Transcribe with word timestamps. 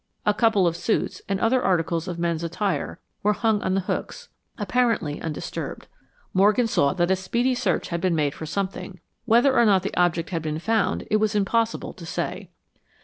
A 0.25 0.33
couple 0.33 0.65
of 0.65 0.75
suits, 0.75 1.21
and 1.29 1.39
other 1.39 1.61
articles 1.63 2.07
of 2.07 2.17
men's 2.17 2.43
attire, 2.43 2.99
were 3.21 3.33
hung 3.33 3.61
on 3.61 3.75
the 3.75 3.81
hooks, 3.81 4.29
apparently 4.57 5.21
undisturbed. 5.21 5.85
Morgan 6.33 6.65
saw 6.65 6.93
that 6.95 7.11
a 7.11 7.15
speedy 7.15 7.53
search 7.53 7.89
had 7.89 8.01
been 8.01 8.15
made 8.15 8.33
for 8.33 8.47
something. 8.47 8.99
Whether 9.25 9.55
or 9.55 9.63
not 9.63 9.83
the 9.83 9.95
object 9.95 10.31
had 10.31 10.41
been 10.41 10.57
found 10.57 11.05
it 11.11 11.17
was 11.17 11.35
impossible 11.35 11.93
to 11.93 12.05
say. 12.07 12.49